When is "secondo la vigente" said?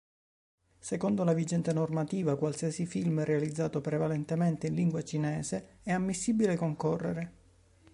0.79-1.73